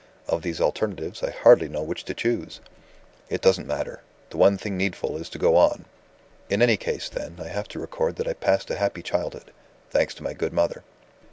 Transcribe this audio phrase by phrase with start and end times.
[0.27, 2.59] Of these alternatives, I hardly know which to choose.
[3.29, 5.85] It doesn't matter; the one thing needful is to go on.
[6.49, 9.51] "In any case, then, I have to record that I passed a happy childhood
[9.91, 10.81] thanks to my good mother.